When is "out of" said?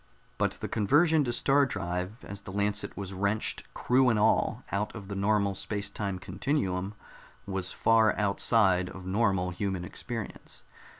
4.71-5.09